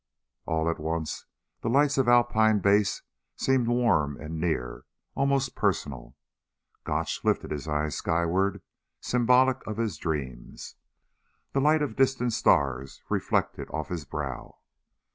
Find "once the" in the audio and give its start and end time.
0.79-1.69